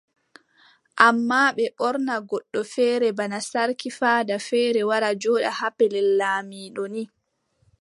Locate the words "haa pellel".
5.59-6.07